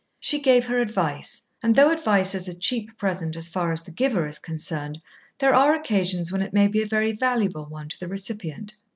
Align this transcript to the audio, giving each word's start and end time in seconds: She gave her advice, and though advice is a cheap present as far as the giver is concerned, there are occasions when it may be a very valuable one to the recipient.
She 0.19 0.39
gave 0.41 0.65
her 0.65 0.79
advice, 0.79 1.43
and 1.61 1.75
though 1.75 1.91
advice 1.91 2.33
is 2.33 2.47
a 2.47 2.55
cheap 2.55 2.97
present 2.97 3.35
as 3.35 3.47
far 3.47 3.71
as 3.71 3.83
the 3.83 3.91
giver 3.91 4.25
is 4.25 4.39
concerned, 4.39 4.99
there 5.37 5.53
are 5.53 5.75
occasions 5.75 6.31
when 6.31 6.41
it 6.41 6.53
may 6.53 6.67
be 6.67 6.81
a 6.81 6.87
very 6.87 7.11
valuable 7.11 7.67
one 7.67 7.87
to 7.89 7.99
the 7.99 8.07
recipient. 8.07 8.73